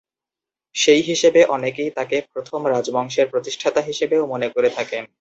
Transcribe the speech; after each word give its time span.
সেই 0.75 1.01
হিসেবে 1.01 1.41
অনেকেই 1.47 1.89
তাকেই 1.91 2.23
প্রথম 2.33 2.61
রাজবংশের 2.67 3.27
প্রতিষ্ঠাতা 3.27 3.81
হিসেবেও 3.81 4.23
মনে 4.27 4.47
করে 4.49 4.69
থাকেন। 4.69 5.03